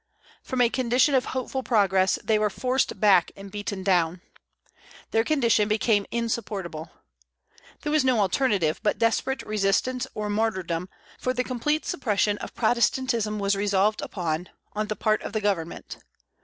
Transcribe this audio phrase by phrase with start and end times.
[0.41, 4.21] From a condition of hopeful progress, they were forced back and beaten down.
[5.11, 6.89] Their condition became insupportable.
[7.83, 13.37] There was no alternative but desperate resistance or martyrdom, for the complete suppression of Protestantism
[13.37, 15.99] was resolved upon, on the part of the government.